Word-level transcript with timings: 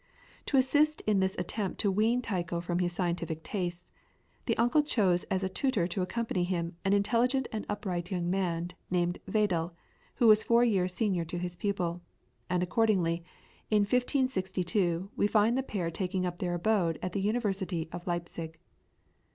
To 0.47 0.57
assist 0.57 1.01
in 1.01 1.19
this 1.19 1.35
attempt 1.37 1.79
to 1.81 1.91
wean 1.91 2.23
Tycho 2.23 2.59
from 2.59 2.79
his 2.79 2.91
scientific 2.91 3.43
tastes, 3.43 3.85
his 4.47 4.55
uncle 4.57 4.81
chose 4.81 5.25
as 5.25 5.43
a 5.43 5.47
tutor 5.47 5.85
to 5.85 6.01
accompany 6.01 6.43
him 6.43 6.75
an 6.83 6.93
intelligent 6.93 7.47
and 7.51 7.67
upright 7.69 8.09
young 8.09 8.27
man 8.27 8.71
named 8.89 9.19
Vedel, 9.27 9.75
who 10.15 10.25
was 10.27 10.41
four 10.41 10.63
years 10.63 10.91
senior 10.91 11.23
to 11.25 11.37
his 11.37 11.55
pupil, 11.55 12.01
and 12.49 12.63
accordingly, 12.63 13.23
in 13.69 13.81
1562, 13.81 15.11
we 15.15 15.27
find 15.27 15.55
the 15.55 15.61
pair 15.61 15.91
taking 15.91 16.25
up 16.25 16.39
their 16.39 16.55
abode 16.55 16.97
at 17.03 17.13
the 17.13 17.21
University 17.21 17.87
of 17.91 18.07
Leipzig. 18.07 18.57